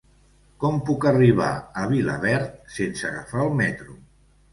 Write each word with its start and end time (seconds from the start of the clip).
Com 0.61 0.77
puc 0.85 1.03
arribar 1.09 1.49
a 1.81 1.83
Vilaverd 1.91 2.73
sense 2.79 3.07
agafar 3.11 3.45
el 3.45 3.53
metro? 3.61 3.99